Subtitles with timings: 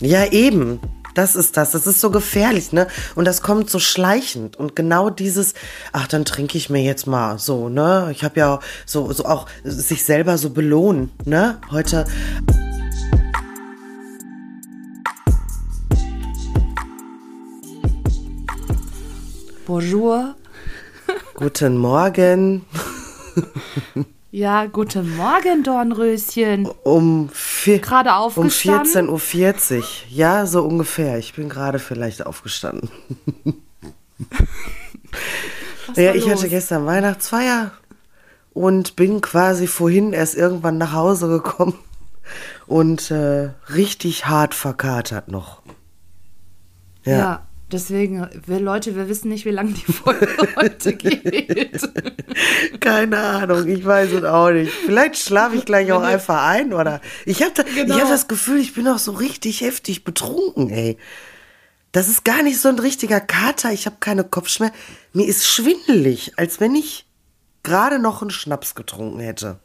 [0.00, 0.80] Ja, eben.
[1.14, 1.72] Das ist das.
[1.72, 2.86] Das ist so gefährlich, ne?
[3.16, 4.56] Und das kommt so schleichend.
[4.56, 5.54] Und genau dieses,
[5.92, 8.08] ach, dann trinke ich mir jetzt mal so, ne?
[8.12, 11.58] Ich habe ja so, so auch sich selber so belohnen, ne?
[11.70, 12.06] Heute.
[19.66, 20.34] Bonjour.
[21.34, 22.64] Guten Morgen.
[24.32, 26.68] Ja, guten Morgen, Dornröschen.
[26.84, 29.10] Um, vier, Gerade um aufgestanden?
[29.10, 29.84] 14.40 Uhr.
[30.08, 31.18] Ja, so ungefähr.
[31.18, 32.90] Ich bin gerade vielleicht aufgestanden.
[35.96, 36.50] Ja, ich hatte los?
[36.50, 37.72] gestern Weihnachtsfeier
[38.52, 41.74] und bin quasi vorhin erst irgendwann nach Hause gekommen
[42.66, 45.62] und äh, richtig hart verkatert noch.
[47.04, 47.18] Ja.
[47.18, 47.46] Ja.
[47.72, 51.80] Deswegen, wir Leute, wir wissen nicht, wie lange die Folge heute geht.
[52.80, 54.72] Keine Ahnung, ich weiß es auch nicht.
[54.72, 57.96] Vielleicht schlafe ich gleich auch einfach ein oder ich habe da, Genau.
[57.96, 60.96] ich hab das Gefühl, ich bin auch so richtig heftig betrunken, ey.
[61.92, 64.76] Das ist gar nicht so ein richtiger Kater, ich habe keine Kopfschmerzen.
[65.12, 67.04] Mir ist schwindelig, als wenn ich
[67.64, 69.58] gerade noch einen Schnaps getrunken hätte.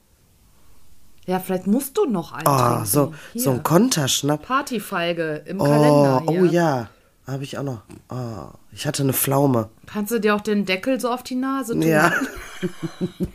[1.28, 2.86] Ja, vielleicht musst du noch einen Oh, trinken.
[2.86, 4.46] so, so ein Konterschnapp.
[4.46, 6.42] Partyfeige im Oh, Kalender hier.
[6.42, 6.90] oh ja,
[7.28, 7.82] habe ich auch noch.
[8.10, 9.70] Oh, ich hatte eine Pflaume.
[9.88, 11.82] Kannst du dir auch den Deckel so auf die Nase tun?
[11.82, 12.12] Ja.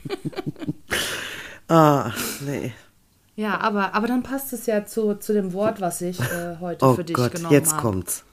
[1.69, 2.73] ah, nee.
[3.37, 6.85] Ja, aber, aber dann passt es ja zu, zu dem Wort, was ich äh, heute
[6.85, 7.83] Oh für dich Gott, genommen jetzt habe.
[7.83, 8.25] kommt's.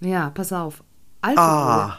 [0.00, 0.82] Ja, pass auf.
[1.20, 1.44] Alkohol.
[1.46, 1.98] Ah.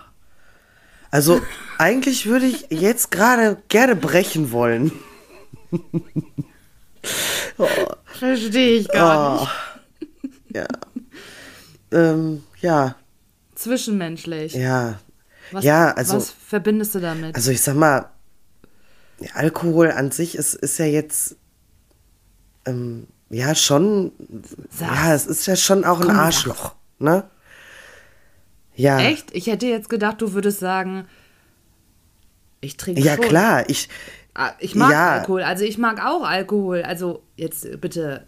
[1.12, 1.42] Also,
[1.78, 4.92] eigentlich würde ich jetzt gerade gerne brechen wollen.
[8.06, 9.48] Verstehe ich gar nicht.
[10.24, 10.28] Oh.
[10.54, 10.68] Ja.
[11.92, 12.96] ähm, ja,
[13.56, 14.54] Zwischenmenschlich.
[14.54, 15.00] ja.
[15.52, 17.36] Was, ja, also- Was verbindest du damit?
[17.36, 18.10] Also ich sag mal,
[19.34, 21.38] Alkohol an sich ist, ist ja jetzt
[22.66, 24.12] ähm, ja schon,
[24.70, 24.92] Sag's.
[24.96, 27.24] ja, es ist ja schon auch ein Komm, Arschloch, ne?
[28.76, 29.00] Ja.
[29.00, 29.34] Echt?
[29.34, 31.06] Ich hätte jetzt gedacht, du würdest sagen,
[32.60, 33.26] ich trinke Ja, schon.
[33.26, 33.88] klar, ich,
[34.38, 35.12] Ah, Ich mag Ja.
[35.20, 35.44] Alkohol.
[35.44, 36.82] Also ich mag auch Alkohol.
[36.84, 38.28] Also jetzt bitte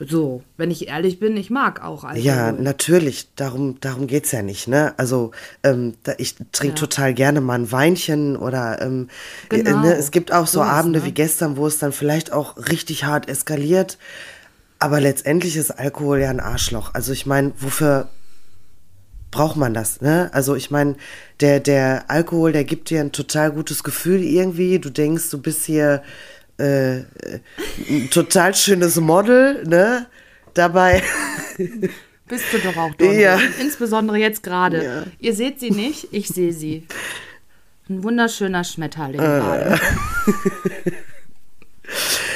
[0.00, 2.22] so, wenn ich ehrlich bin, ich mag auch Alkohol.
[2.24, 4.94] ja, natürlich, darum, darum geht's ja nicht, ne?
[4.96, 5.32] Also,
[5.64, 6.80] ähm, da, ich trinke Ja.
[6.80, 9.08] total gerne mal ein Weinchen oder ähm,
[9.48, 9.70] Genau.
[9.70, 11.04] äh, ne, es gibt auch so Sowas, Abende ne?
[11.06, 13.98] wie gestern, wo es dann vielleicht auch richtig hart eskaliert.
[14.78, 16.94] Aber letztendlich ist Alkohol ja ein Arschloch.
[16.94, 18.08] Also ich meine, wofür
[19.32, 20.30] braucht man das, ne?
[20.32, 20.94] Also ich meine,
[21.40, 24.78] der, der Alkohol, der gibt dir ein total gutes Gefühl irgendwie.
[24.78, 26.02] Du denkst, du bist hier
[26.58, 27.04] äh, äh,
[27.88, 30.06] ein total schönes Model, ne?
[30.54, 31.02] Dabei,
[32.28, 33.20] Bist du doch auch, Donny.
[33.20, 33.38] Ja.
[33.60, 34.84] Insbesondere jetzt gerade.
[34.84, 35.04] Ja.
[35.18, 36.86] Ihr seht sie nicht, ich sehe sie.
[37.88, 39.78] Ein wunderschöner Schmetterling Äh.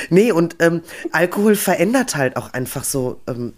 [0.09, 0.81] nee, und ähm,
[1.13, 3.53] Alkohol verändert halt auch einfach so ähm,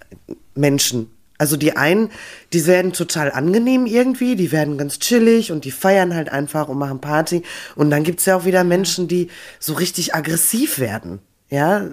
[0.57, 1.11] Menschen.
[1.37, 2.11] Also die einen,
[2.53, 6.79] die werden total angenehm irgendwie, die werden ganz chillig und die feiern halt einfach und
[6.79, 7.43] machen Party.
[7.75, 11.21] Und dann gibt's ja auch wieder Menschen, die so richtig aggressiv werden.
[11.51, 11.91] Ja,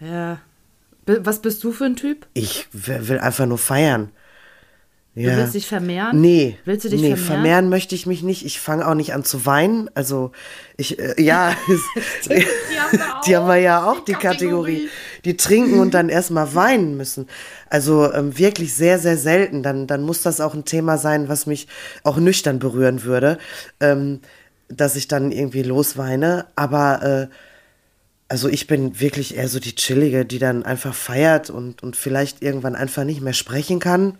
[0.00, 0.40] Ja.
[1.04, 2.26] Was bist du für ein Typ?
[2.32, 4.12] Ich will einfach nur feiern.
[5.14, 5.32] Ja.
[5.32, 6.20] Du willst dich vermehren?
[6.20, 6.56] Nee.
[6.64, 7.26] Willst du dich nee, vermehren?
[7.26, 8.46] vermehren möchte ich mich nicht.
[8.46, 9.90] Ich fange auch nicht an zu weinen.
[9.94, 10.32] Also,
[10.78, 11.54] ich, äh, ja.
[12.28, 13.20] Die haben wir auch.
[13.20, 14.72] Die haben wir ja auch, die, Die Kategorie.
[14.72, 14.88] Kategorie.
[15.26, 17.28] Die trinken und dann erstmal weinen müssen.
[17.68, 19.62] Also ähm, wirklich sehr, sehr selten.
[19.62, 21.68] Dann, dann muss das auch ein Thema sein, was mich
[22.04, 23.38] auch nüchtern berühren würde.
[23.80, 24.20] Ähm,
[24.68, 26.46] dass ich dann irgendwie losweine.
[26.56, 27.34] Aber äh,
[28.28, 32.42] also ich bin wirklich eher so die Chillige, die dann einfach feiert und, und vielleicht
[32.42, 34.16] irgendwann einfach nicht mehr sprechen kann,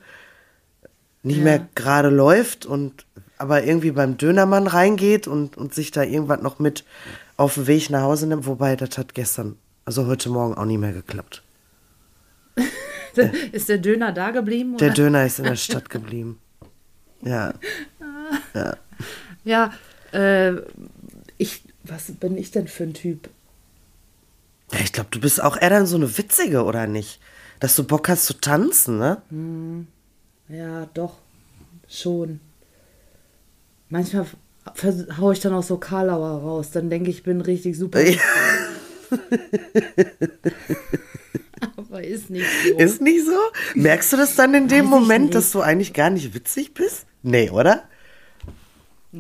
[1.23, 1.45] nicht Ja.
[1.45, 3.07] mehr gerade läuft und
[3.39, 6.85] aber irgendwie beim Dönermann reingeht und, und sich da irgendwas noch mit
[7.37, 10.79] auf den Weg nach Hause nimmt, wobei das hat gestern, also heute Morgen auch nicht
[10.79, 11.43] mehr geklappt.
[13.53, 14.77] Ist der Döner da geblieben?
[14.79, 14.95] Der Oder?
[14.95, 16.39] Döner ist in der Stadt geblieben.
[17.21, 17.53] Ja.
[19.45, 19.73] Ja,
[20.13, 20.53] äh,
[21.37, 23.29] ich, was bin ich denn für ein Typ?
[24.73, 27.21] ja ich glaube, du bist auch eher dann so eine Witzige, oder nicht?
[27.61, 29.21] Dass du Bock hast zu tanzen, ne?
[30.53, 31.15] Ja, doch,
[31.89, 32.41] schon.
[33.89, 34.27] Manchmal
[35.19, 38.01] hau ich dann auch so Karlauer raus, dann denke ich, ich bin richtig super.
[38.01, 38.19] Ja.
[41.77, 42.79] Aber ist nicht so.
[42.79, 43.33] Ist nicht so?
[43.75, 47.07] Merkst du das dann in dem Weiß Moment, dass du eigentlich gar nicht witzig bist?
[47.23, 47.85] Nee, oder?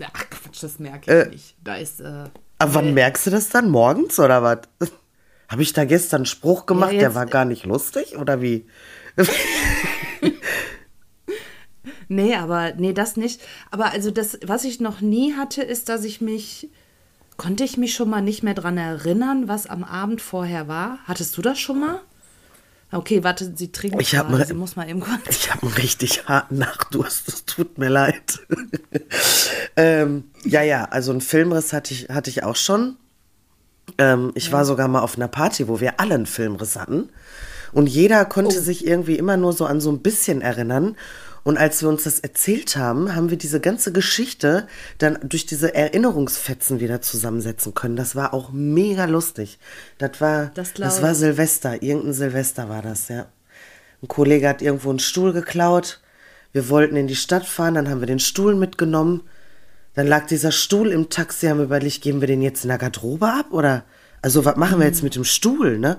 [0.00, 1.30] Ach Quatsch, das merke ich Äh.
[1.30, 1.56] nicht.
[1.62, 2.24] Da ist, äh,
[2.58, 3.68] Aber wann merkst du das dann?
[3.70, 4.58] Morgens oder was?
[5.48, 8.16] Habe ich da gestern einen Spruch gemacht, der jetzt- war gar nicht lustig?
[8.16, 8.66] Oder wie?
[12.14, 13.40] Nee, aber nee, das nicht.
[13.70, 16.68] Aber also das, was ich noch nie hatte, ist, dass ich mich.
[17.38, 20.98] Konnte ich mich schon mal nicht mehr dran erinnern, was am Abend vorher war?
[21.06, 22.00] Hattest du das schon mal?
[22.92, 24.38] Okay, warte, sie trinkt Ich hab gerade.
[24.40, 25.18] mal- Sie muss mal eben kurz.
[25.30, 28.40] Ich habe einen richtig harten Nachdurst, es tut mir leid.
[29.76, 32.96] ähm, ja, ja, also einen Filmriss hatte ich, hatte ich auch schon.
[33.98, 37.08] Ähm, ich war sogar mal auf einer Party, wo wir alle einen Filmriss hatten.
[37.72, 40.96] Und jeder konnte sich irgendwie immer nur so an so ein bisschen erinnern.
[41.44, 44.68] Und als wir uns das erzählt haben, haben wir diese ganze Geschichte
[44.98, 47.96] dann durch diese Erinnerungsfetzen wieder zusammensetzen können.
[47.96, 49.58] Das war auch mega lustig.
[49.98, 51.14] Das war, Das das war.
[51.16, 51.82] Silvester.
[51.82, 53.26] Irgendein Silvester war das, ja.
[54.02, 56.00] Ein Kollege hat irgendwo einen Stuhl geklaut.
[56.52, 59.22] Wir wollten in die Stadt fahren, dann haben wir den Stuhl mitgenommen.
[59.94, 62.78] Dann lag dieser Stuhl im Taxi, haben wir überlegt, geben wir den jetzt in der
[62.78, 63.84] Garderobe ab oder?
[64.22, 64.92] Also, was machen wir Mhm.
[64.92, 65.98] jetzt mit dem Stuhl, ne?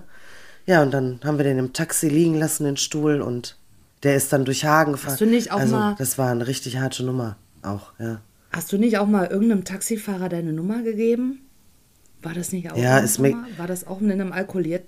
[0.66, 3.58] Ja, und dann haben wir den im Taxi liegen lassen, den Stuhl, und
[4.04, 5.12] der ist dann durch Hagen gefahren.
[5.12, 8.22] Hast du nicht auch also, mal- Das war eine richtig harte Nummer, auch, ja.
[8.52, 11.40] Hast du nicht auch mal irgendeinem Taxifahrer deine Nummer gegeben?
[12.22, 13.36] War das nicht auch Ja, ist mir-?
[13.58, 14.86] War das auch in einem alkoholiert,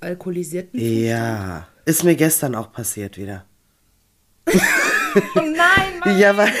[0.00, 0.78] alkoholisierten?
[0.80, 3.44] Ja, ist mir gestern auch passiert wieder.
[5.14, 6.52] Oh nein, Ja, weil,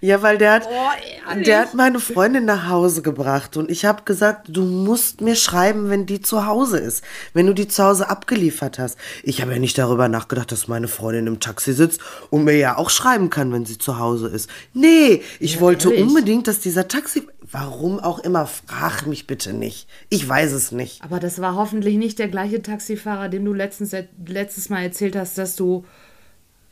[0.00, 4.02] ja, weil der hat, Oh, der hat meine Freundin nach Hause gebracht und ich habe
[4.04, 7.04] gesagt, du musst mir schreiben, wenn die zu Hause ist,
[7.34, 8.98] wenn du die zu Hause abgeliefert hast.
[9.22, 12.00] Ich habe ja nicht darüber nachgedacht, dass meine Freundin im Taxi sitzt
[12.30, 14.48] und mir ja auch schreiben kann, wenn sie zu Hause ist.
[14.72, 16.06] Nee, ich wollte ehrlich?
[16.06, 19.88] unbedingt, dass dieser Taxi, warum auch immer, frag mich bitte nicht.
[20.08, 21.02] Ich weiß es nicht.
[21.02, 23.94] Aber das war hoffentlich nicht der gleiche Taxifahrer, dem du letztens,
[24.26, 25.84] letztes Mal erzählt hast, dass du,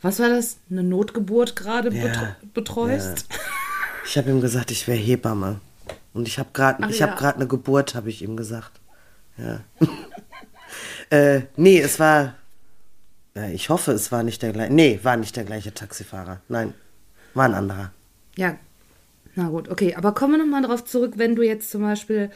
[0.07, 3.27] was war das, eine Notgeburt gerade Ja, betreust?
[4.05, 5.59] Ich habe ihm gesagt, ich wäre Hebamme
[6.13, 7.13] und ich habe gerade, ich ja.
[7.13, 8.71] gerade eine Geburt, habe ich ihm gesagt.
[9.37, 9.59] Ja.
[11.09, 12.35] äh, nee, es war.
[13.35, 14.73] Ja, ich hoffe, es war nicht der gleiche.
[14.73, 16.39] Nee, war nicht der gleiche Taxifahrer.
[16.47, 16.73] Nein,
[17.33, 17.91] war ein anderer.
[18.37, 18.55] Ja,
[19.35, 19.93] na gut, okay.
[19.95, 22.31] Aber kommen wir nochmal drauf zurück, wenn du jetzt zum Beispiel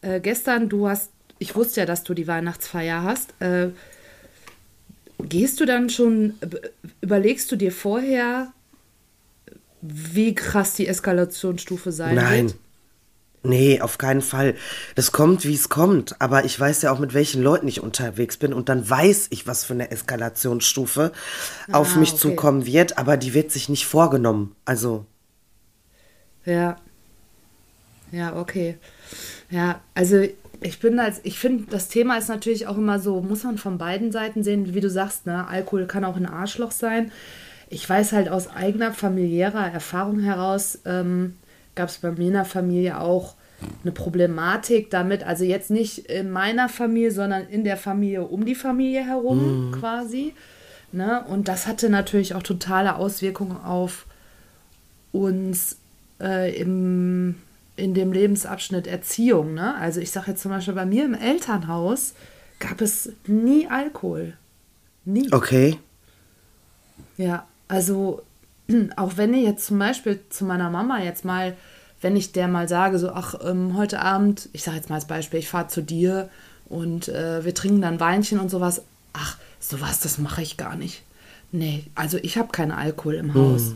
[0.00, 3.40] äh, gestern, du hast, ich wusste ja, dass du die Weihnachtsfeier hast.
[3.40, 3.70] Äh,
[5.28, 6.34] gehst du dann schon,
[7.00, 8.52] überlegst du dir vorher,
[9.80, 12.46] wie krass die Eskalationsstufe sein Nein.
[12.46, 12.56] wird?
[13.44, 14.54] Nee, auf keinen Fall.
[14.94, 16.20] Das kommt, wie es kommt.
[16.20, 18.52] Aber ich weiß ja auch, mit welchen Leuten ich unterwegs bin.
[18.52, 21.10] Und dann weiß ich, was für eine Eskalationsstufe
[21.72, 22.18] auf Ah, mich okay.
[22.20, 22.98] zukommen wird.
[22.98, 24.54] Aber die wird sich nicht vorgenommen.
[24.64, 25.06] Also,
[26.44, 26.76] Ja.
[28.12, 28.76] Ja, okay.
[29.50, 30.24] Ja, also
[30.62, 33.78] ich bin als, ich finde, das Thema ist natürlich auch immer so, muss man von
[33.78, 35.46] beiden Seiten sehen, wie du sagst, ne?
[35.48, 37.12] Alkohol kann auch ein Arschloch sein.
[37.68, 41.36] Ich weiß halt aus eigener familiärer Erfahrung heraus, ähm,
[41.74, 43.34] gab es bei mir in der Familie auch
[43.82, 48.54] eine Problematik damit, also jetzt nicht in meiner Familie, sondern in der Familie um die
[48.54, 50.34] Familie herum quasi.
[50.92, 51.24] Ne?
[51.28, 54.06] Und das hatte natürlich auch totale Auswirkungen auf
[55.12, 55.78] uns
[56.20, 57.36] äh, im,
[57.76, 59.54] in dem Lebensabschnitt Erziehung.
[59.54, 59.74] Ne?
[59.76, 62.14] Also ich sage jetzt zum Beispiel, bei mir im Elternhaus
[62.58, 64.34] gab es nie Alkohol.
[65.04, 65.32] Nie.
[65.32, 65.78] okay.
[67.16, 68.22] Ja, also
[68.96, 71.56] auch wenn ich jetzt zum Beispiel zu meiner Mama jetzt mal,
[72.00, 75.06] wenn ich der mal sage, so, ach, ähm, heute Abend, ich sage jetzt mal als
[75.06, 76.28] Beispiel, ich fahre zu dir
[76.66, 78.82] und äh, wir trinken dann Weinchen und sowas.
[79.12, 81.02] Ach, sowas, das mache ich gar nicht.
[81.52, 83.74] Nee, also ich habe keinen Alkohol im Haus.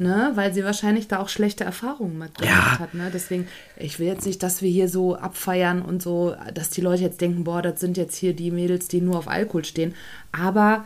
[0.00, 2.78] Ne, weil sie wahrscheinlich da auch schlechte Erfahrungen mit gemacht Ja.
[2.78, 2.94] hat.
[2.94, 3.10] Ne?
[3.12, 7.02] Deswegen, ich will jetzt nicht, dass wir hier so abfeiern und so, dass die Leute
[7.02, 9.94] jetzt denken, boah, das sind jetzt hier die Mädels, die nur auf Alkohol stehen.
[10.30, 10.84] Aber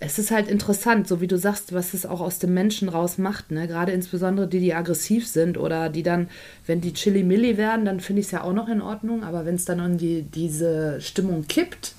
[0.00, 3.16] es ist halt interessant, so wie du sagst, was es auch aus dem Menschen raus
[3.18, 3.52] macht.
[3.52, 3.68] Ne?
[3.68, 6.28] Gerade insbesondere die, die aggressiv sind oder die dann,
[6.66, 9.22] wenn die Chili-Milli werden, dann finde ich es ja auch noch in Ordnung.
[9.22, 11.94] Aber wenn es dann in die, diese Stimmung kippt,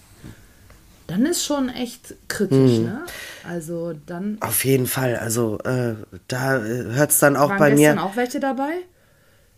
[1.10, 2.80] dann ist schon echt kritisch.
[2.80, 3.06] Ne?
[3.48, 5.16] Also dann Auf jeden Fall.
[5.18, 5.96] Also äh,
[6.28, 8.02] da hört es dann auch waren bei mir.
[8.02, 8.74] auch welche dabei.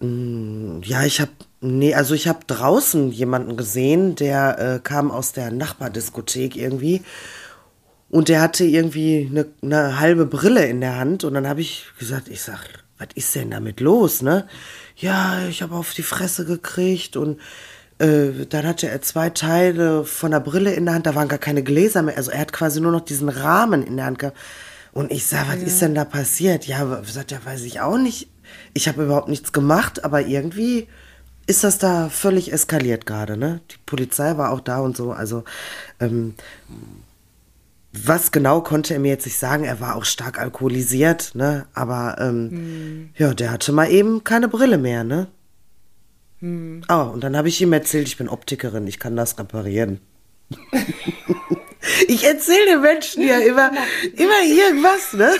[0.02, 5.52] Ja, ich habe nee, also ich habe draußen jemanden gesehen, der äh, kam aus der
[5.52, 7.04] Nachbardiskothek irgendwie
[8.10, 11.86] und der hatte irgendwie eine, eine halbe Brille in der Hand und dann habe ich
[12.00, 12.66] gesagt, ich sag,
[12.98, 14.48] was ist denn damit los, ne?
[14.96, 17.40] Ja, ich habe auf die Fresse gekriegt und
[18.02, 21.40] äh, dann hatte er zwei Teile von der Brille in der Hand, da waren gar
[21.40, 24.38] keine Gläser mehr, also er hat quasi nur noch diesen Rahmen in der Hand gehabt.
[24.92, 26.68] Und ich sag, was ist denn da passiert?
[26.68, 28.28] Ja, sagt er, weiß ich auch nicht.
[28.74, 30.88] Ich habe überhaupt nichts gemacht, aber irgendwie
[31.48, 33.62] ist das da völlig eskaliert gerade, ne?
[33.72, 35.12] Die Polizei war auch da und so.
[35.12, 35.46] Also,
[36.02, 36.34] ähm,
[37.94, 39.64] was genau konnte er mir jetzt nicht sagen?
[39.64, 41.68] Er war auch stark alkoholisiert, ne?
[41.74, 45.28] Aber ähm, ja, der hatte mal eben keine Brille mehr, ne?
[46.44, 50.00] Oh, und dann habe ich ihm erzählt, ich bin Optikerin, ich kann das reparieren.
[52.08, 53.72] ich erzähle den Menschen ja immer,
[54.16, 55.32] immer irgendwas, ne?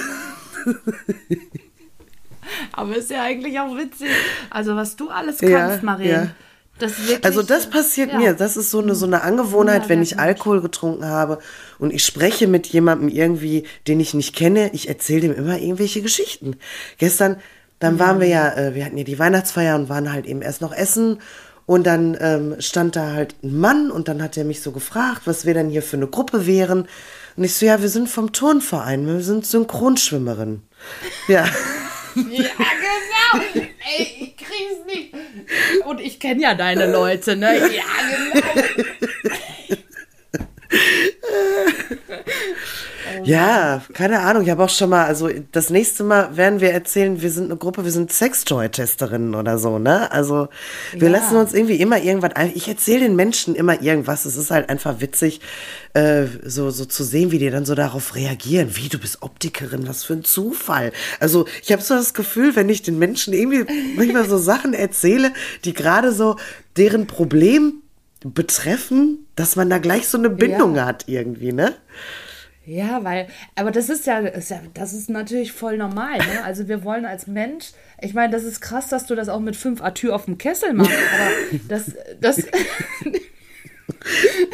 [2.74, 4.10] Aber ist ja eigentlich auch witzig.
[4.50, 6.12] Also was du alles Ja, kannst, Marien.
[6.12, 6.28] ja.
[6.80, 8.18] Das wirklich, also das passiert ja.
[8.18, 8.34] mir.
[8.34, 11.38] Das ist so eine, so eine Angewohnheit, wenn ich Alkohol getrunken habe
[11.78, 16.02] und ich spreche mit jemandem irgendwie, den ich nicht kenne, ich erzähle dem immer irgendwelche
[16.02, 16.58] Geschichten.
[16.98, 17.38] Gestern,
[17.82, 20.62] dann waren wir ja, äh, wir hatten ja die Weihnachtsfeier und waren halt eben erst
[20.62, 21.20] noch essen
[21.66, 25.24] und dann ähm, stand da halt ein Mann und dann hat er mich so gefragt,
[25.26, 26.88] was wir denn hier für eine Gruppe wären.
[27.36, 30.62] Und ich so, ja, wir sind vom Turnverein, wir sind Synchronschwimmerin.
[31.28, 31.46] Ja.
[32.16, 33.44] ja, genau.
[33.56, 35.16] Ey, ich krieg's nicht.
[35.86, 37.58] Und ich kenne ja deine Leute, ne?
[37.58, 37.84] Ja,
[38.32, 38.52] genau.
[43.24, 44.44] Ja, keine Ahnung.
[44.44, 47.58] Ich habe auch schon mal, also das nächste Mal werden wir erzählen, wir sind eine
[47.58, 50.12] Gruppe, wir sind Sextoy-Testerinnen oder so, ne?
[50.12, 50.50] Also
[50.94, 51.18] wir ja.
[51.18, 52.52] lassen uns irgendwie immer irgendwas ein.
[52.56, 54.26] Ich erzähle den Menschen immer irgendwas.
[54.26, 55.42] Es ist halt einfach witzig,
[55.94, 58.76] äh, so, so zu sehen, wie die dann so darauf reagieren.
[58.76, 60.92] Wie, du bist Optikerin, was für ein Zufall.
[61.20, 63.66] Also ich habe so das Gefühl, wenn ich den Menschen irgendwie
[63.96, 65.32] manchmal so Sachen erzähle,
[65.66, 66.38] die gerade so
[66.78, 67.82] deren Problem
[68.24, 70.86] betreffen, dass man da gleich so eine Bindung ja.
[70.86, 71.74] hat irgendwie, ne?
[72.66, 76.20] Ja, weil, aber das ist ja, ist ja, das ist natürlich voll normal.
[76.20, 76.44] Ne?
[76.44, 79.56] Also wir wollen als Mensch, ich meine, das ist krass, dass du das auch mit
[79.56, 82.44] fünf Atür auf dem Kessel machst, aber das, das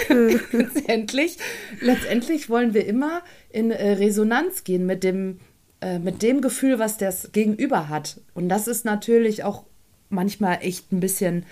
[0.51, 1.37] letztendlich,
[1.81, 5.39] letztendlich wollen wir immer in äh, Resonanz gehen mit dem,
[5.81, 8.21] äh, mit dem Gefühl, was das Gegenüber hat.
[8.33, 9.65] Und das ist natürlich auch
[10.09, 11.45] manchmal echt ein bisschen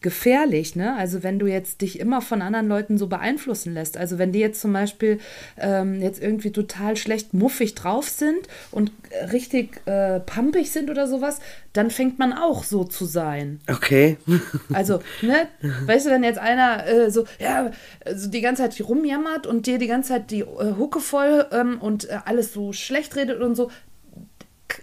[0.00, 0.96] gefährlich, ne?
[0.96, 3.98] Also wenn du jetzt dich immer von anderen Leuten so beeinflussen lässt.
[3.98, 5.18] Also wenn die jetzt zum Beispiel
[5.58, 8.92] ähm, jetzt irgendwie total schlecht muffig drauf sind und
[9.30, 11.40] richtig äh, pumpig sind oder sowas,
[11.74, 13.60] dann fängt man auch so zu sein.
[13.68, 14.16] Okay.
[14.72, 15.48] Also, ne?
[15.86, 17.70] Weißt du, wenn jetzt einer äh, so, ja,
[18.14, 21.78] so die ganze Zeit rumjammert und dir die ganze Zeit die äh, Hucke voll ähm,
[21.80, 23.70] und äh, alles so schlecht redet und so,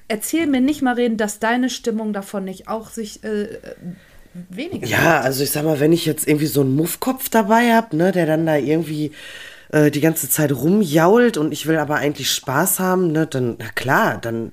[0.07, 3.47] erzähl mir nicht mal reden, dass deine Stimmung davon nicht auch sich äh,
[4.49, 4.87] weniger.
[4.87, 8.11] Ja, also ich sag mal, wenn ich jetzt irgendwie so einen Muffkopf dabei habe, ne,
[8.11, 9.11] der dann da irgendwie
[9.71, 13.69] äh, die ganze Zeit rumjault und ich will aber eigentlich Spaß haben, ne, dann, na
[13.75, 14.51] klar, dann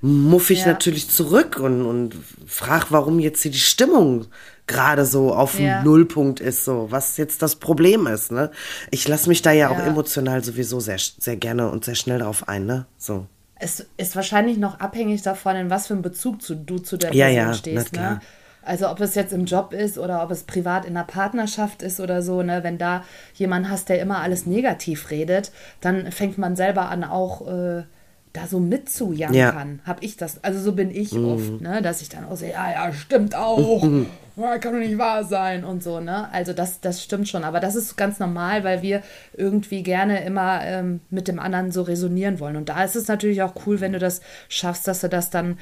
[0.00, 0.66] muff ich ja.
[0.66, 2.14] natürlich zurück und, und
[2.46, 4.26] frag, warum jetzt hier die Stimmung
[4.66, 5.82] gerade so auf dem ja.
[5.82, 8.50] Nullpunkt ist, so, was jetzt das Problem ist, ne?
[8.90, 12.18] Ich lasse mich da ja, ja, auch emotional sowieso sehr, sehr gerne und sehr schnell
[12.18, 12.86] drauf ein, ne?
[12.96, 13.26] So.
[13.56, 17.08] Es ist wahrscheinlich noch abhängig davon, in was für einem Bezug zu, du zu der
[17.08, 18.20] Person ja, ja, stehst, ne?
[18.64, 22.00] Also ob es jetzt im Job ist oder ob es privat in der Partnerschaft ist
[22.00, 23.04] oder so, ne, wenn da
[23.34, 27.82] jemand hast, der immer alles negativ redet, dann fängt man selber an auch äh,
[28.34, 29.80] da so mitzujammern.
[29.80, 29.86] Ja.
[29.86, 31.28] Hab ich das, also so bin ich mhm.
[31.28, 33.82] oft, ne, dass ich dann auch sehe, ja, ja, stimmt auch.
[34.36, 36.28] kann doch nicht wahr sein und so, ne?
[36.32, 37.44] Also das, das stimmt schon.
[37.44, 39.02] Aber das ist ganz normal, weil wir
[39.36, 42.56] irgendwie gerne immer ähm, mit dem anderen so resonieren wollen.
[42.56, 45.58] Und da ist es natürlich auch cool, wenn du das schaffst, dass du das dann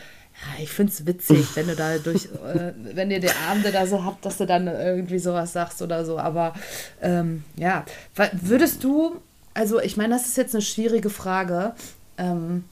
[0.60, 4.04] ich finde es witzig, wenn du da durch, äh, wenn ihr die Abende da so
[4.04, 6.18] habt, dass du dann irgendwie sowas sagst oder so.
[6.18, 6.54] Aber
[7.00, 7.84] ähm, ja,
[8.32, 9.16] würdest du,
[9.54, 11.74] also ich meine, das ist jetzt eine schwierige Frage.
[12.18, 12.64] Ähm,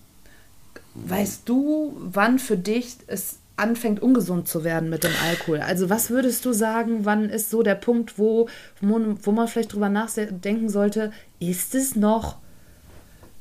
[0.94, 5.60] weißt du, wann für dich es anfängt, ungesund zu werden mit dem Alkohol?
[5.60, 8.48] Also was würdest du sagen, wann ist so der Punkt, wo,
[8.80, 12.38] wo man vielleicht drüber nachdenken sollte, ist es noch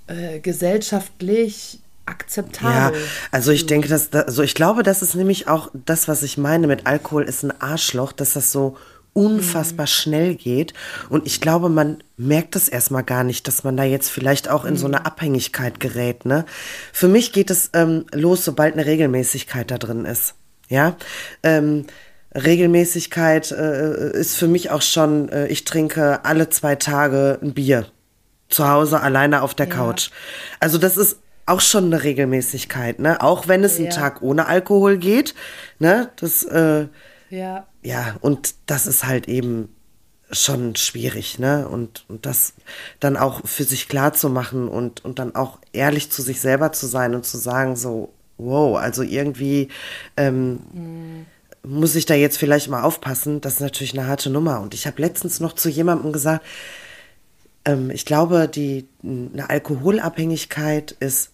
[0.08, 3.00] äh, gesellschaftlich akzeptabel.
[3.00, 6.38] Ja, also ich denke, dass, also ich glaube, das ist nämlich auch das, was ich
[6.38, 8.78] meine mit Alkohol, ist ein Arschloch, dass das so
[9.14, 9.90] unfassbar mhm.
[9.90, 10.74] schnell geht.
[11.10, 14.66] Und ich glaube, man merkt das erstmal gar nicht, dass man da jetzt vielleicht auch
[14.66, 14.78] in mhm.
[14.78, 16.26] so eine Abhängigkeit gerät.
[16.26, 16.46] Ne?
[16.94, 20.36] Für mich geht es ähm, los, sobald eine Regelmäßigkeit da drin ist.
[20.70, 20.96] Ja.
[21.44, 21.86] Ähm,
[22.36, 27.88] Regelmäßigkeit äh, ist für mich auch schon, äh, ich trinke alle zwei Tage ein Bier.
[28.50, 29.76] Zu Hause alleine auf der ja.
[29.76, 30.10] Couch.
[30.60, 31.18] Also das ist
[31.50, 33.22] auch schon eine Regelmäßigkeit, ne?
[33.22, 33.86] Auch wenn es ja.
[33.86, 35.36] einen Tag ohne Alkohol geht,
[35.80, 36.10] ne?
[36.18, 36.88] Das, äh,
[37.30, 37.68] ja.
[37.82, 39.70] Ja, und das ist halt eben
[40.32, 41.68] schon schwierig, ne?
[41.68, 42.54] Und, und das
[43.00, 46.72] dann auch für sich klar zu machen und, und dann auch ehrlich zu sich selber
[46.72, 49.70] zu sein und zu sagen, so, wow, also irgendwie
[50.18, 51.26] ähm, mhm.
[51.64, 53.42] muss ich da jetzt vielleicht mal aufpassen.
[53.42, 54.62] Das ist natürlich eine harte Nummer.
[54.62, 56.46] Und ich habe letztens noch zu jemandem gesagt,
[57.66, 61.32] ähm, ich glaube, die eine Alkoholabhängigkeit ist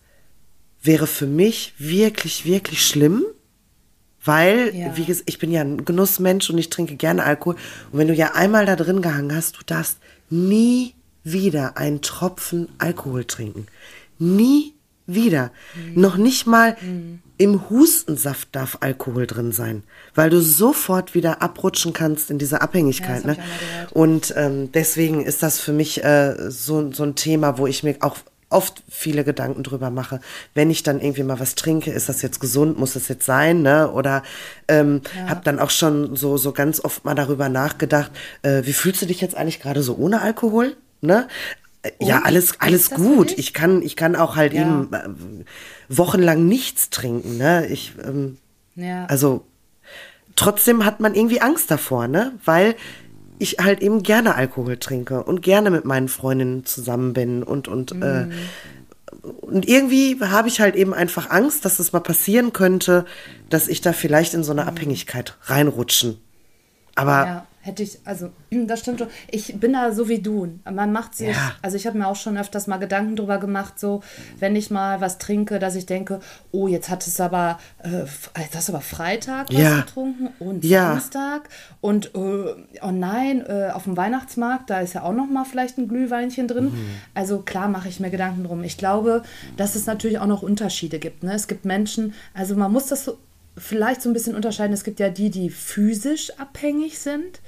[0.85, 3.23] wäre für mich wirklich, wirklich schlimm,
[4.23, 4.97] weil, ja.
[4.97, 7.55] wie gesagt, ich bin ja ein Genussmensch und ich trinke gerne Alkohol.
[7.91, 9.99] Und wenn du ja einmal da drin gehangen hast, du darfst
[10.29, 13.67] nie wieder einen Tropfen Alkohol trinken.
[14.17, 14.73] Nie
[15.07, 15.51] wieder.
[15.75, 16.01] Mhm.
[16.01, 17.19] Noch nicht mal mhm.
[17.37, 19.83] im Hustensaft darf Alkohol drin sein,
[20.15, 23.23] weil du sofort wieder abrutschen kannst in diese Abhängigkeit.
[23.23, 23.37] Ja, ne?
[23.91, 27.97] Und ähm, deswegen ist das für mich äh, so, so ein Thema, wo ich mir
[27.99, 28.17] auch
[28.49, 30.19] oft viele Gedanken drüber mache.
[30.53, 33.61] Wenn ich dann irgendwie mal was trinke, ist das jetzt gesund, muss das jetzt sein,
[33.61, 33.91] ne?
[33.91, 34.23] Oder
[34.67, 35.29] ähm, ja.
[35.29, 38.11] habe dann auch schon so, so ganz oft mal darüber nachgedacht,
[38.43, 40.77] äh, wie fühlst du dich jetzt eigentlich gerade so ohne Alkohol?
[41.01, 41.27] Ne?
[41.81, 42.07] Äh, Und?
[42.07, 43.37] Ja, alles, alles gut.
[43.37, 44.61] Ich kann, ich kann auch halt ja.
[44.61, 45.09] eben äh,
[45.89, 47.67] wochenlang nichts trinken, ne?
[47.67, 48.37] Ich, ähm,
[48.75, 49.05] ja.
[49.05, 49.45] also
[50.35, 52.33] trotzdem hat man irgendwie Angst davor, ne?
[52.45, 52.75] Weil
[53.39, 57.93] ich halt eben gerne Alkohol trinke und gerne mit meinen Freundinnen zusammen bin und und
[57.93, 58.03] mm.
[58.03, 58.27] äh,
[59.41, 63.05] und irgendwie habe ich halt eben einfach Angst, dass es mal passieren könnte,
[63.49, 64.67] dass ich da vielleicht in so eine mm.
[64.67, 66.17] Abhängigkeit reinrutschen.
[66.95, 67.47] Aber ja.
[67.65, 69.07] Hätte ich, also, das stimmt schon.
[69.31, 70.59] Ich bin da so wie du.
[70.71, 71.53] Man macht sich, ja.
[71.63, 74.03] also ich habe mir auch schon öfters mal Gedanken drüber gemacht, so,
[74.37, 76.19] wenn ich mal was trinke, dass ich denke,
[76.51, 78.03] oh, jetzt hat es aber, äh,
[78.53, 79.79] das aber Freitag was ja.
[79.79, 80.91] getrunken und ja.
[80.91, 81.49] Samstag
[81.81, 85.79] und, äh, oh nein, äh, auf dem Weihnachtsmarkt, da ist ja auch noch mal vielleicht
[85.79, 86.65] ein Glühweinchen drin.
[86.65, 86.89] Mhm.
[87.15, 88.63] Also klar mache ich mir Gedanken drum.
[88.63, 89.23] Ich glaube,
[89.57, 91.23] dass es natürlich auch noch Unterschiede gibt.
[91.23, 91.33] Ne?
[91.33, 93.17] Es gibt Menschen, also man muss das so
[93.57, 94.73] vielleicht so ein bisschen unterscheiden.
[94.73, 97.41] Es gibt ja die, die physisch abhängig sind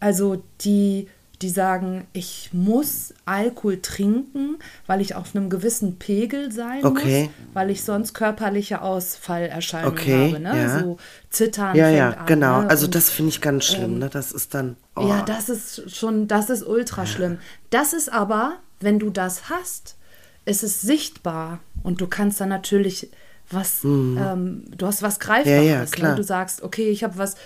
[0.00, 1.08] also die,
[1.42, 7.24] die sagen, ich muss Alkohol trinken, weil ich auf einem gewissen Pegel sein okay.
[7.24, 10.62] muss, weil ich sonst körperliche Ausfallerscheinungen okay, habe, ne?
[10.62, 10.80] Ja.
[10.80, 10.98] So
[11.30, 11.76] zittern.
[11.76, 12.62] Ja, ja, an, genau.
[12.62, 12.70] Ne?
[12.70, 14.10] Also Und, das finde ich ganz schlimm, ähm, ne?
[14.10, 14.76] Das ist dann.
[14.96, 15.06] Oh.
[15.06, 17.38] Ja, das ist schon, das ist ultra schlimm.
[17.70, 19.96] Das ist aber, wenn du das hast,
[20.44, 23.08] ist es sichtbar und du kannst dann natürlich
[23.50, 24.18] was, mhm.
[24.18, 25.48] ähm, du hast was Greifbares.
[25.48, 25.86] Ja, ja, ne?
[25.86, 26.16] klar.
[26.16, 27.36] Du sagst, okay, ich habe was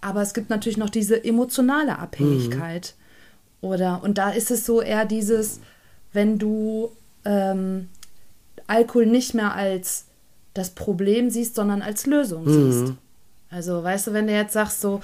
[0.00, 2.94] aber es gibt natürlich noch diese emotionale Abhängigkeit.
[2.96, 3.68] Mhm.
[3.68, 5.60] Oder, und da ist es so eher dieses,
[6.12, 6.92] wenn du
[7.24, 7.88] ähm,
[8.66, 10.04] Alkohol nicht mehr als
[10.54, 12.72] das Problem siehst, sondern als Lösung mhm.
[12.72, 12.92] siehst.
[13.50, 15.00] Also, weißt du, wenn du jetzt sagst so,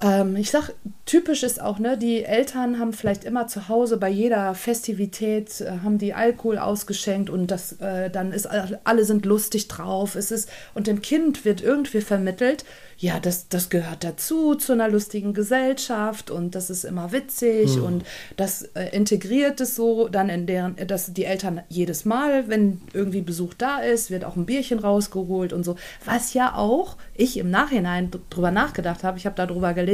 [0.00, 0.72] ähm, ich sag,
[1.06, 5.78] typisch ist auch, ne, die Eltern haben vielleicht immer zu Hause bei jeder Festivität äh,
[5.82, 10.14] haben die Alkohol ausgeschenkt und das äh, dann ist alle sind lustig drauf.
[10.14, 12.64] Es ist und dem Kind wird irgendwie vermittelt,
[13.00, 17.84] ja, das, das gehört dazu, zu einer lustigen Gesellschaft und das ist immer witzig mhm.
[17.84, 18.04] und
[18.36, 23.20] das äh, integriert es so dann in deren, dass die Eltern jedes Mal, wenn irgendwie
[23.20, 25.76] Besuch da ist, wird auch ein Bierchen rausgeholt und so.
[26.04, 29.87] Was ja auch ich im Nachhinein drüber nachgedacht habe, ich habe darüber gelesen,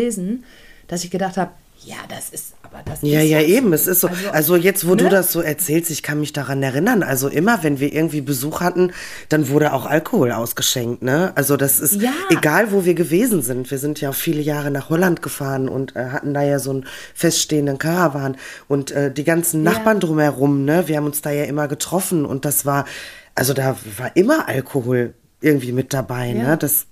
[0.89, 1.51] dass ich gedacht habe,
[1.87, 3.29] ja, das ist, aber das ja, ist.
[3.29, 3.73] Ja, ja, eben.
[3.75, 4.09] Es ist so.
[4.09, 5.03] Also, also jetzt, wo ne?
[5.03, 7.03] du das so erzählst, ich kann mich daran erinnern.
[7.03, 8.93] Also immer, wenn wir irgendwie Besuch hatten,
[9.29, 11.33] dann wurde auch Alkohol ausgeschenkt, ne?
[11.35, 12.13] Also das ist ja.
[12.31, 13.71] egal, wo wir gewesen sind.
[13.71, 16.71] Wir sind ja auch viele Jahre nach Holland gefahren und äh, hatten da ja so
[16.71, 20.07] einen feststehenden Karawan und äh, die ganzen Nachbarn ja.
[20.07, 20.89] drumherum, ne?
[20.89, 22.87] Wir haben uns da ja immer getroffen und das war,
[23.35, 26.39] also da war immer Alkohol irgendwie mit dabei, ne?
[26.41, 26.49] ja.
[26.49, 26.57] ne?
[26.57, 26.87] Das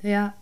[0.00, 0.34] ja,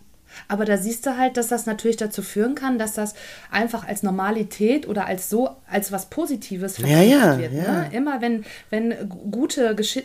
[0.47, 3.13] aber da siehst du halt, dass das natürlich dazu führen kann, dass das
[3.51, 7.53] einfach als Normalität oder als so, als was Positives verkauft ja, ja, wird.
[7.53, 7.71] Ja.
[7.71, 7.89] Ne?
[7.91, 8.93] Immer wenn, wenn
[9.31, 9.99] gute, Gesch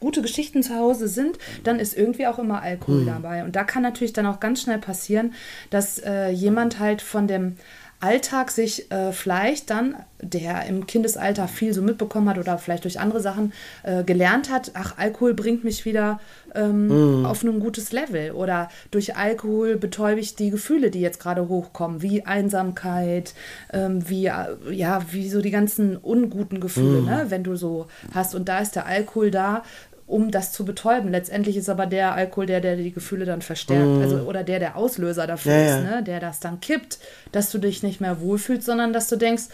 [0.00, 3.06] gute Geschichten zu Hause sind, dann ist irgendwie auch immer Alkohol hm.
[3.06, 3.44] dabei.
[3.44, 5.34] Und da kann natürlich dann auch ganz schnell passieren,
[5.70, 7.56] dass äh, jemand halt von dem
[8.02, 12.98] Alltag sich äh, vielleicht dann, der im Kindesalter viel so mitbekommen hat oder vielleicht durch
[12.98, 13.52] andere Sachen
[13.84, 16.18] äh, gelernt hat, ach, Alkohol bringt mich wieder
[16.54, 17.26] ähm, mm.
[17.26, 22.02] auf ein gutes Level oder durch Alkohol betäube ich die Gefühle, die jetzt gerade hochkommen,
[22.02, 23.34] wie Einsamkeit,
[23.72, 27.04] ähm, wie, äh, ja, wie so die ganzen unguten Gefühle, mm.
[27.04, 28.34] ne, wenn du so hast.
[28.34, 29.62] Und da ist der Alkohol da,
[30.06, 31.10] um das zu betäuben.
[31.10, 33.86] Letztendlich ist aber der Alkohol der, der die Gefühle dann verstärkt.
[33.86, 34.02] Mm.
[34.02, 36.02] Also, oder der, der Auslöser dafür ja, ist, ne?
[36.02, 36.98] der das dann kippt,
[37.32, 39.44] dass du dich nicht mehr wohlfühlst, sondern dass du denkst,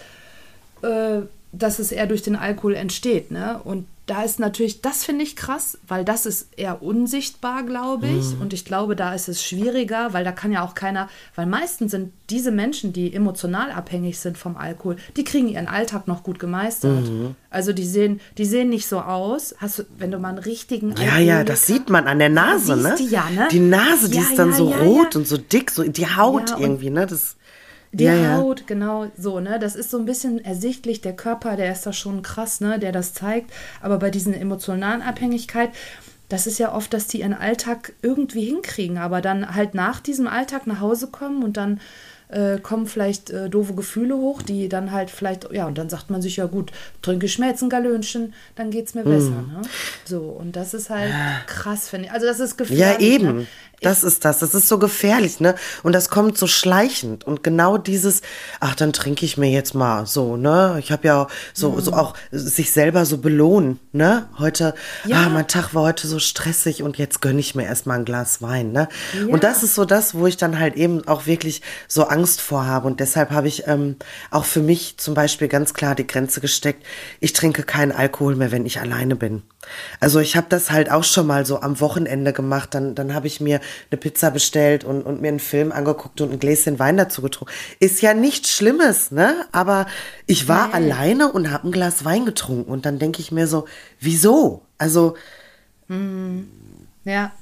[0.82, 1.20] äh,
[1.52, 3.30] dass es eher durch den Alkohol entsteht.
[3.30, 3.60] Ne?
[3.62, 8.34] Und da ist natürlich, das finde ich krass, weil das ist eher unsichtbar, glaube ich.
[8.34, 8.40] Mhm.
[8.40, 11.90] Und ich glaube, da ist es schwieriger, weil da kann ja auch keiner, weil meistens
[11.90, 16.38] sind diese Menschen, die emotional abhängig sind vom Alkohol, die kriegen ihren Alltag noch gut
[16.38, 17.06] gemeistert.
[17.08, 17.34] Mhm.
[17.50, 19.54] Also die sehen, die sehen nicht so aus.
[19.58, 22.76] Hast du, wenn du mal einen richtigen Ja, ja, das sieht man an der Nase,
[22.76, 22.94] ne?
[22.98, 23.48] Die, ja, ne?
[23.50, 26.54] Die Nase, die ja, ist dann ja, so rot und so dick, so die Haut
[26.58, 27.06] irgendwie, ne?
[27.06, 27.36] Das
[27.92, 28.66] die ja, Haut, ja.
[28.66, 29.58] genau so, ne?
[29.58, 32.92] Das ist so ein bisschen ersichtlich, der Körper, der ist da schon krass, ne, der
[32.92, 33.50] das zeigt.
[33.80, 35.70] Aber bei diesen emotionalen Abhängigkeit,
[36.28, 40.26] das ist ja oft, dass die ihren Alltag irgendwie hinkriegen, aber dann halt nach diesem
[40.26, 41.80] Alltag nach Hause kommen und dann
[42.28, 46.10] äh, kommen vielleicht äh, doofe Gefühle hoch, die dann halt vielleicht, ja, und dann sagt
[46.10, 49.30] man sich, ja gut, trinke ich jetzt ein Galönchen, dann geht es mir besser.
[49.30, 49.52] Mm.
[49.52, 49.62] Ne?
[50.04, 51.12] So, und das ist halt
[51.46, 52.12] krass, finde ich.
[52.12, 52.84] Also das ist gefährlich.
[52.84, 53.38] Ja, eben.
[53.38, 53.46] Ne?
[53.80, 54.40] Das ist das.
[54.40, 55.54] Das ist so gefährlich, ne?
[55.82, 57.24] Und das kommt so schleichend.
[57.24, 58.22] Und genau dieses,
[58.60, 60.76] ach, dann trinke ich mir jetzt mal so, ne?
[60.80, 61.80] Ich habe ja so, mhm.
[61.80, 64.28] so auch sich selber so belohnen, ne?
[64.38, 65.18] Heute, ja.
[65.18, 68.42] ah, mein Tag war heute so stressig und jetzt gönne ich mir erstmal ein Glas
[68.42, 68.88] Wein, ne?
[69.14, 69.32] Ja.
[69.32, 72.66] Und das ist so das, wo ich dann halt eben auch wirklich so Angst vor
[72.66, 72.88] habe.
[72.88, 73.96] Und deshalb habe ich ähm,
[74.30, 76.84] auch für mich zum Beispiel ganz klar die Grenze gesteckt.
[77.20, 79.42] Ich trinke keinen Alkohol mehr, wenn ich alleine bin.
[80.00, 82.74] Also ich habe das halt auch schon mal so am Wochenende gemacht.
[82.74, 86.32] Dann, dann habe ich mir eine Pizza bestellt und, und mir einen Film angeguckt und
[86.32, 87.52] ein Gläschen Wein dazu getrunken.
[87.80, 89.46] Ist ja nichts Schlimmes, ne?
[89.52, 89.86] Aber
[90.26, 90.92] ich war Nein.
[90.92, 92.70] alleine und habe ein Glas Wein getrunken.
[92.70, 93.66] Und dann denke ich mir so,
[94.00, 94.62] wieso?
[94.78, 95.16] Also.
[95.88, 96.48] Mhm.
[97.04, 97.32] Ja.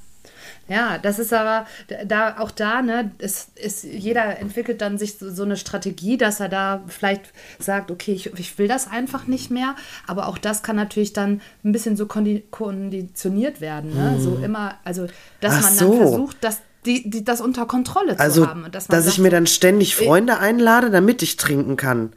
[0.69, 1.65] Ja, das ist aber
[2.05, 6.39] da auch da, ne, ist, ist jeder entwickelt dann sich so, so, eine Strategie, dass
[6.39, 9.75] er da vielleicht sagt, okay, ich, ich will das einfach nicht mehr,
[10.07, 14.11] aber auch das kann natürlich dann ein bisschen so konditioniert werden, ne?
[14.15, 14.21] Hm.
[14.21, 15.07] So immer, also
[15.39, 15.97] dass Ach man dann so.
[15.97, 18.65] versucht, dass die, die, das unter Kontrolle also, zu haben.
[18.71, 22.13] Dass, dass sagt, ich mir dann ständig Freunde ich, einlade, damit ich trinken kann.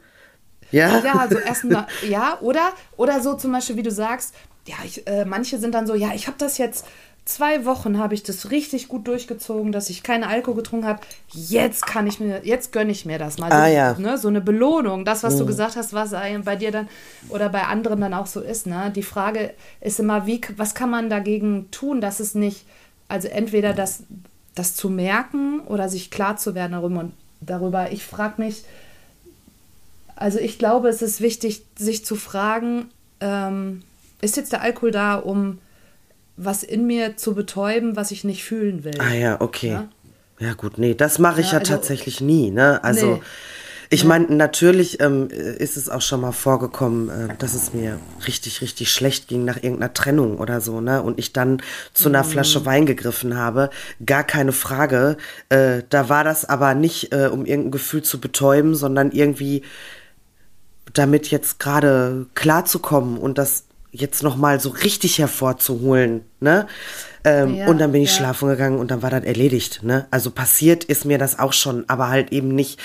[0.71, 4.33] Ja, ja so erstmal, ja, oder, oder so zum Beispiel, wie du sagst,
[4.67, 6.85] ja, ich, äh, manche sind dann so, ja, ich habe das jetzt
[7.25, 11.01] zwei Wochen habe ich das richtig gut durchgezogen, dass ich keine Alkohol getrunken habe.
[11.29, 13.51] Jetzt kann ich mir, jetzt gönne ich mir das mal.
[13.51, 13.93] Ah, so, ja.
[13.97, 15.39] ne, so eine Belohnung, das, was mhm.
[15.39, 16.11] du gesagt hast, was
[16.43, 16.89] bei dir dann
[17.29, 18.67] oder bei anderen dann auch so ist.
[18.67, 18.91] Ne?
[18.95, 22.65] Die Frage ist immer, wie, was kann man dagegen tun, dass es nicht,
[23.07, 24.03] also entweder das,
[24.55, 27.09] das zu merken oder sich klar zu werden darüber.
[27.39, 27.91] Darüber.
[27.91, 28.63] Ich frage mich,
[30.15, 33.81] also ich glaube, es ist wichtig, sich zu fragen, ähm,
[34.21, 35.57] ist jetzt der Alkohol da, um
[36.37, 38.99] was in mir zu betäuben, was ich nicht fühlen will.
[38.99, 39.71] Ah ja, okay.
[39.71, 39.87] Ja,
[40.39, 42.83] ja gut, nee, das mache ich ja, ja also, tatsächlich nie, ne?
[42.83, 43.21] Also nee.
[43.89, 48.61] ich meine, natürlich ähm, ist es auch schon mal vorgekommen, äh, dass es mir richtig,
[48.61, 51.03] richtig schlecht ging nach irgendeiner Trennung oder so, ne?
[51.03, 51.61] Und ich dann
[51.93, 52.25] zu einer mm.
[52.25, 53.69] Flasche Wein gegriffen habe.
[54.03, 55.17] Gar keine Frage.
[55.49, 59.63] Äh, da war das aber nicht, äh, um irgendein Gefühl zu betäuben, sondern irgendwie
[60.93, 66.67] damit jetzt gerade klarzukommen und das jetzt noch mal so richtig hervorzuholen, ne?
[67.23, 68.17] Ähm, ja, und dann bin ich ja.
[68.17, 70.07] schlafen gegangen und dann war das erledigt, ne?
[70.11, 72.79] Also passiert ist mir das auch schon, aber halt eben nicht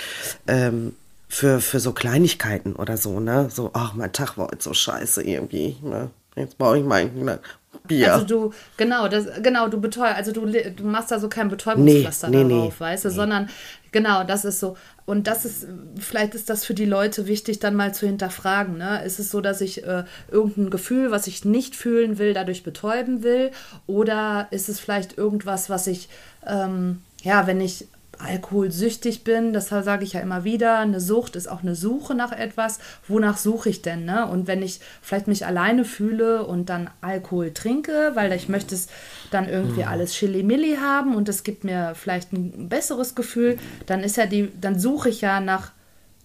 [0.47, 0.95] ähm,
[1.29, 3.49] für, für so Kleinigkeiten oder so, ne?
[3.51, 6.11] So, ach, mein Tag war heute so scheiße irgendwie, ne?
[6.35, 7.39] Jetzt brauche ich mal ne?
[7.87, 8.15] Bier.
[8.15, 12.29] Also du, genau, das, genau, du betäubst, also du, du machst da so kein Betäubungspflaster
[12.29, 13.49] nee, nee, darauf, nee, weißt du, sondern
[13.93, 14.77] genau, das ist so.
[15.07, 15.67] Und das ist,
[15.99, 18.77] vielleicht ist das für die Leute wichtig, dann mal zu hinterfragen.
[18.77, 19.05] Ne?
[19.05, 23.23] Ist es so, dass ich äh, irgendein Gefühl, was ich nicht fühlen will, dadurch betäuben
[23.23, 23.53] will?
[23.87, 26.09] Oder ist es vielleicht irgendwas, was ich,
[26.45, 27.87] ähm, ja, wenn ich
[28.19, 32.33] alkoholsüchtig bin, das sage ich ja immer wieder, eine Sucht ist auch eine Suche nach
[32.33, 32.79] etwas.
[33.07, 34.05] Wonach suche ich denn?
[34.05, 34.27] Ne?
[34.27, 38.89] Und wenn ich vielleicht mich alleine fühle und dann Alkohol trinke, weil ich möchte es
[39.31, 39.89] dann irgendwie mhm.
[39.89, 44.51] alles Chili-Milli haben und es gibt mir vielleicht ein besseres Gefühl, dann ist ja die,
[44.61, 45.73] dann suche ich ja nach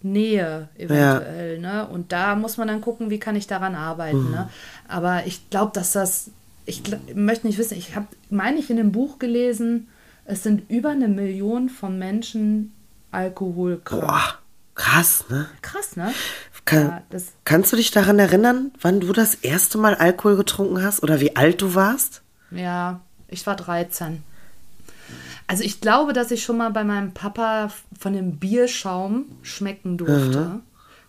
[0.03, 1.61] Nähe eventuell.
[1.61, 1.85] Ja.
[1.85, 1.87] Ne?
[1.87, 4.25] Und da muss man dann gucken, wie kann ich daran arbeiten.
[4.25, 4.31] Mhm.
[4.31, 4.49] Ne?
[4.87, 6.31] Aber ich glaube, dass das,
[6.65, 9.87] ich möchte nicht wissen, ich habe, meine ich, in dem Buch gelesen,
[10.25, 12.73] es sind über eine Million von Menschen
[13.11, 14.01] alkoholkrank.
[14.01, 14.39] Boah,
[14.75, 15.49] krass, ne?
[15.61, 16.13] Krass, ne?
[16.63, 21.01] Kann, ja, kannst du dich daran erinnern, wann du das erste Mal Alkohol getrunken hast
[21.01, 22.21] oder wie alt du warst?
[22.51, 24.23] Ja, ich war 13.
[25.47, 30.39] Also ich glaube, dass ich schon mal bei meinem Papa von dem Bierschaum schmecken durfte.
[30.39, 30.61] Mhm.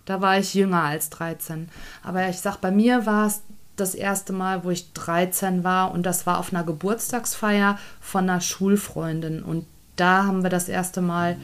[0.05, 1.69] Da war ich jünger als 13.
[2.03, 3.43] Aber ich sag, bei mir war es
[3.83, 8.41] das erste Mal, wo ich 13 war und das war auf einer Geburtstagsfeier von einer
[8.41, 9.67] Schulfreundin und
[9.97, 11.37] da haben wir das erste Mal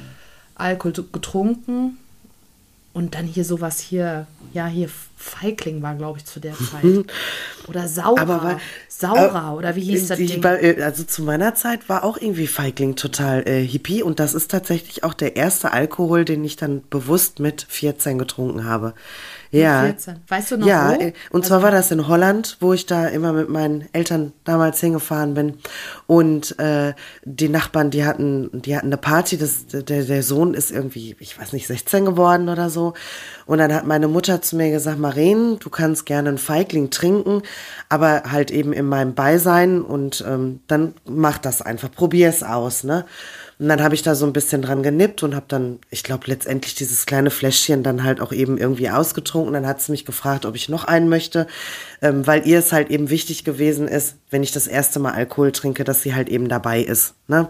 [0.54, 1.98] Alkohol getrunken
[2.92, 6.84] und dann hier sowas hier, ja, hier Feigling war, glaube ich, zu der Zeit.
[7.68, 8.20] Oder Saurer.
[8.20, 10.42] Aber war, Saurer, oder wie hieß das Ding?
[10.42, 14.34] War, äh, also zu meiner Zeit war auch irgendwie Feigling total äh, hippie und das
[14.34, 18.94] ist tatsächlich auch der erste Alkohol, den ich dann bewusst mit 14 getrunken habe.
[19.50, 19.84] Ja.
[19.84, 20.16] 14.
[20.28, 21.00] Weißt du noch Ja, wo?
[21.00, 24.32] Äh, und also, zwar war das in Holland, wo ich da immer mit meinen Eltern
[24.44, 25.54] damals hingefahren bin.
[26.06, 29.38] Und äh, die Nachbarn, die hatten, die hatten eine Party.
[29.38, 32.94] Das, der, der Sohn ist irgendwie, ich weiß nicht, 16 geworden oder so.
[33.46, 37.42] Und dann hat meine Mutter zu mir gesagt, Maren, du kannst gerne einen Feigling trinken,
[37.88, 42.84] aber halt eben in meinem Beisein und ähm, dann mach das einfach, probier es aus,
[42.84, 43.04] ne?
[43.58, 46.24] Und dann habe ich da so ein bisschen dran genippt und habe dann, ich glaube,
[46.26, 49.52] letztendlich dieses kleine Fläschchen dann halt auch eben irgendwie ausgetrunken.
[49.52, 51.48] Dann hat sie mich gefragt, ob ich noch einen möchte,
[52.00, 55.50] ähm, weil ihr es halt eben wichtig gewesen ist, wenn ich das erste Mal Alkohol
[55.50, 57.14] trinke, dass sie halt eben dabei ist.
[57.26, 57.48] Ne?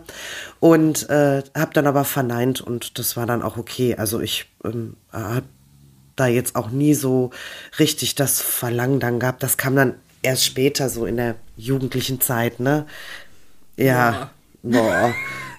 [0.60, 3.94] Und äh, habe dann aber verneint und das war dann auch okay.
[3.96, 5.46] Also ich ähm, habe
[6.16, 7.32] da jetzt auch nie so
[7.78, 9.42] richtig das Verlangen dann gehabt.
[9.42, 12.86] Das kam dann erst später, so in der jugendlichen Zeit, ne?
[13.76, 13.84] Ja.
[13.84, 14.30] ja.
[14.62, 15.14] Boah.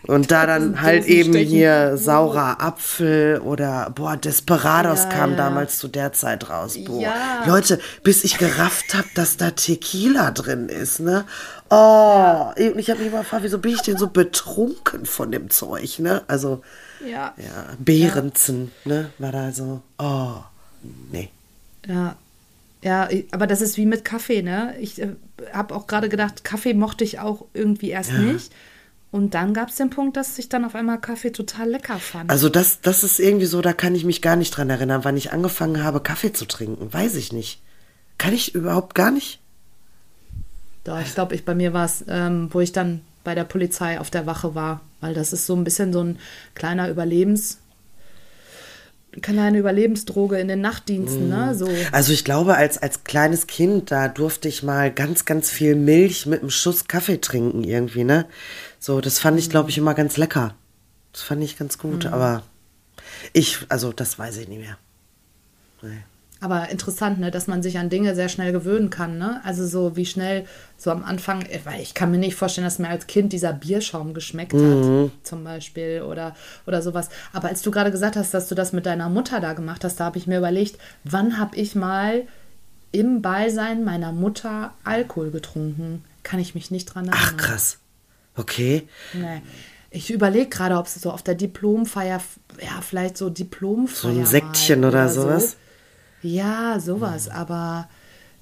[0.10, 5.38] Und da dann halt eben hier saurer Apfel oder boah, Desperados Ja, kam ja.
[5.38, 6.80] damals zu der Zeit raus.
[6.84, 7.00] Boah.
[7.00, 7.44] Ja.
[7.46, 11.26] Leute, bis ich gerafft habe, dass da Tequila drin ist, ne?
[11.70, 15.52] Oh, und ich habe mich mal gefragt, wieso bin ich denn so betrunken von dem
[15.52, 16.24] Zeug, ne?
[16.28, 16.64] Also,
[17.06, 17.36] Ja.
[17.38, 19.12] ja, Behrensen, ne?
[19.20, 20.38] War da so, oh,
[21.12, 21.30] nee.
[21.86, 22.16] Ja.
[22.82, 24.74] Ja, aber das ist wie mit Kaffee, ne?
[24.80, 25.10] Ich äh,
[25.54, 28.52] habe auch gerade gedacht, Kaffee mochte ich auch irgendwie erst nicht.
[29.12, 32.30] Und dann gab es den Punkt, dass ich dann auf einmal Kaffee total lecker fand.
[32.30, 35.18] Also das, das ist irgendwie so, da kann ich mich gar nicht dran erinnern, wann
[35.18, 36.94] ich angefangen habe, Kaffee zu trinken.
[36.94, 37.60] Weiß ich nicht.
[38.20, 39.40] Kann ich überhaupt gar nicht?
[40.84, 44.00] Doch, ich glaube, ich, bei mir war es, ähm, wo ich dann bei der Polizei
[44.00, 46.20] auf der Wache war, weil das ist so ein bisschen so ein
[46.56, 47.58] kleiner Überlebens,
[49.22, 51.56] kleine Überlebensdroge in den Nachtdiensten, ne?
[51.56, 51.68] So.
[51.92, 56.26] Also ich glaube, als, als kleines Kind, da durfte ich mal ganz, ganz viel Milch
[56.26, 58.26] mit einem Schuss Kaffee trinken irgendwie, ne?
[58.80, 60.56] So, das fand ich, glaube ich, immer ganz lecker.
[61.12, 62.44] Das fand ich ganz gut, aber
[63.34, 64.78] ich, also das weiß ich nicht mehr.
[65.82, 66.04] Nee.
[66.42, 69.42] Aber interessant, ne, dass man sich an Dinge sehr schnell gewöhnen kann, ne?
[69.44, 70.46] Also so wie schnell,
[70.78, 73.52] so am Anfang, äh, weil ich kann mir nicht vorstellen, dass mir als Kind dieser
[73.52, 77.10] Bierschaum geschmeckt hat, zum Beispiel, oder, oder sowas.
[77.34, 80.00] Aber als du gerade gesagt hast, dass du das mit deiner Mutter da gemacht hast,
[80.00, 82.26] da habe ich mir überlegt, wann habe ich mal
[82.94, 86.06] im Beisein meiner Mutter Alkohol getrunken?
[86.24, 87.22] Kann ich mich nicht dran erinnern.
[87.22, 87.80] Ach, krass.
[88.40, 88.88] Okay.
[89.14, 89.42] Nee.
[89.92, 92.22] Ich überlege gerade, ob es so auf der Diplomfeier,
[92.62, 94.14] ja, vielleicht so Diplomfeier.
[94.14, 95.52] So ein Säckchen mal oder sowas?
[96.22, 96.28] So.
[96.28, 97.90] Ja, sowas, aber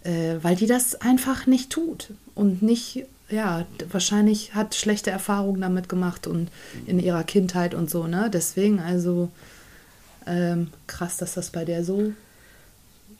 [0.04, 5.90] äh, weil die das einfach nicht tut und nicht, ja, wahrscheinlich hat schlechte Erfahrungen damit
[5.90, 6.50] gemacht und
[6.86, 8.30] in ihrer Kindheit und so, ne?
[8.32, 9.30] Deswegen, also
[10.26, 12.12] ähm, krass, dass das bei der so.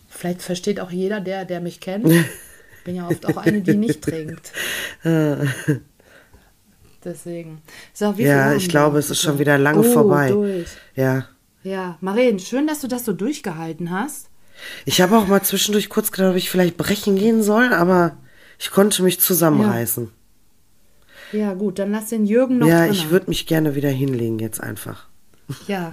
[0.10, 2.10] Vielleicht versteht auch jeder, der, der mich kennt.
[2.10, 2.26] Ich
[2.84, 4.52] bin ja oft auch eine, die nicht trinkt.
[7.04, 7.62] Deswegen.
[7.94, 10.32] So, Ja, ich glaube, es ist schon wieder lange Oh, vorbei.
[10.32, 10.68] Durch.
[10.96, 11.26] Ja.
[11.64, 14.30] Ja, Maren, schön, dass du das so durchgehalten hast.
[14.86, 18.18] Ich habe auch mal zwischendurch kurz gedacht, ob ich vielleicht brechen gehen soll, aber
[18.58, 20.10] ich konnte mich zusammenreißen.
[21.34, 22.94] Ja, gut, dann lass den Jürgen noch Ja, drinne.
[22.94, 25.08] ich würde mich gerne wieder hinlegen jetzt einfach.
[25.68, 25.92] Ja,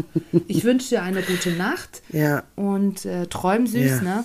[0.48, 4.00] ich wünsche dir eine gute Nacht Ja, und äh, träum süß, Ja.
[4.02, 4.24] ne?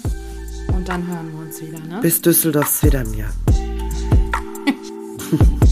[0.75, 1.99] Und dann hören wir uns wieder, ne?
[2.01, 3.25] bis Düsseldorf Svidanja.